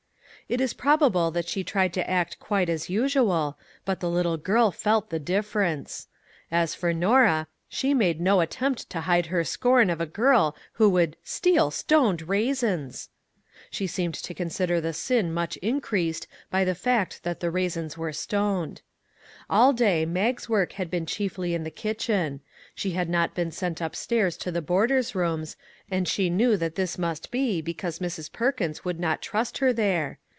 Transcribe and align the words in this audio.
It 0.49 0.59
is 0.59 0.73
probable 0.73 1.31
that 1.31 1.47
she 1.47 1.63
tried 1.63 1.93
to 1.93 2.09
act 2.09 2.37
quite 2.37 2.67
as 2.67 2.89
usual, 2.89 3.57
but 3.85 4.01
the 4.01 4.09
little 4.09 4.35
girl 4.35 4.69
felt 4.69 5.09
the 5.09 5.17
difference. 5.17 6.09
As 6.51 6.75
for 6.75 6.93
Norah, 6.93 7.47
she 7.69 7.93
made 7.93 8.19
no 8.19 8.41
attempt 8.41 8.89
to 8.89 8.99
hide 8.99 9.27
her 9.27 9.45
scorn 9.45 9.89
of 9.89 10.01
a 10.01 10.05
girl 10.05 10.53
who 10.73 10.89
would" 10.89 11.15
steal 11.37 11.71
stoned 11.71 12.23
raisins!" 12.27 13.07
She 13.71 13.87
seemed 13.87 14.15
to 14.15 14.33
consider 14.33 14.81
the 14.81 14.91
sin 14.91 15.33
much 15.33 15.55
increased 15.61 16.27
by 16.49 16.65
the 16.65 16.75
fact 16.75 17.23
that 17.23 17.39
the 17.39 17.49
raisins 17.49 17.97
were 17.97 18.11
stoned. 18.11 18.81
All 19.49 19.71
day 19.71 20.05
Mag's 20.05 20.49
work 20.49 20.73
had 20.73 20.91
been 20.91 21.05
chiefly 21.05 21.53
in 21.55 21.63
the 21.63 21.71
kitchen; 21.71 22.41
she 22.75 22.91
had 22.91 23.07
not 23.07 23.33
been 23.33 23.51
sent 23.51 23.79
upstairs 23.79 24.35
to 24.37 24.51
the 24.51 24.61
boarders' 24.61 25.15
rooms, 25.15 25.55
and 25.89 26.09
she 26.09 26.29
knew 26.29 26.57
that 26.57 26.75
this 26.75 26.97
must 26.97 27.31
be 27.31 27.61
because 27.61 27.99
Mrs. 27.99 28.29
Perkins 28.29 28.83
would 28.83 28.99
not 28.99 29.21
trust 29.21 29.59
her 29.59 29.71
there. 29.71 30.19